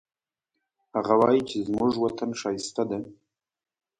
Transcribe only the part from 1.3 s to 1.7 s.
چې